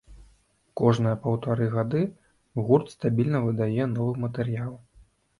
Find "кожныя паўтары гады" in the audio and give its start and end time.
0.79-1.99